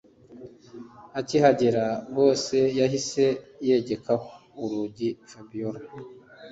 Akihagera 1.19 1.83
boss 2.13 2.43
yahise 2.79 3.25
yegekaho 3.67 4.29
urugi 4.63 5.09
Fabiora 5.29 5.81